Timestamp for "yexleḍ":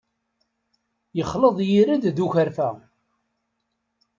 1.17-1.57